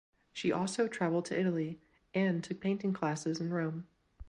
She 0.33 0.51
also 0.51 0.87
travelled 0.87 1.25
to 1.25 1.39
Italy 1.39 1.79
and 2.11 2.43
took 2.43 2.59
painting 2.59 2.91
classes 2.91 3.39
in 3.39 3.53
Rome. 3.53 3.85